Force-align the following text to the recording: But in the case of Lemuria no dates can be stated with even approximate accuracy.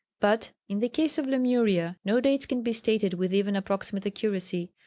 But 0.19 0.51
in 0.67 0.79
the 0.79 0.89
case 0.89 1.19
of 1.19 1.27
Lemuria 1.27 1.95
no 2.03 2.19
dates 2.19 2.47
can 2.47 2.63
be 2.63 2.73
stated 2.73 3.13
with 3.13 3.31
even 3.31 3.55
approximate 3.55 4.07
accuracy. 4.07 4.71